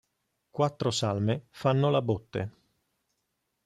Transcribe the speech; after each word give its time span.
Quattro 0.49 0.89
salme 0.89 1.45
fanno 1.51 1.91
la 1.91 2.01
botte. 2.01 2.51